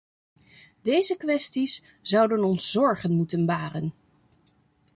[0.81, 3.93] Deze kwesties zouden ons zorgen moeten baren.